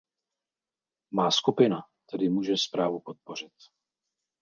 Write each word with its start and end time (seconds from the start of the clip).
Má 1.11 1.31
skupina 1.31 1.83
tedy 2.09 2.29
může 2.29 2.57
zprávu 2.57 2.99
podpořit. 2.99 3.53